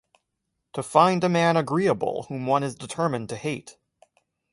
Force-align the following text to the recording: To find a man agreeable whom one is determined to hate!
To 0.73 0.81
find 0.81 1.23
a 1.23 1.29
man 1.29 1.55
agreeable 1.55 2.23
whom 2.23 2.47
one 2.47 2.63
is 2.63 2.73
determined 2.73 3.29
to 3.29 3.35
hate! 3.35 3.77